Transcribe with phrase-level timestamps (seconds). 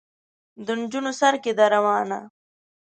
[0.65, 2.19] د نجونو سر کې ده روانه.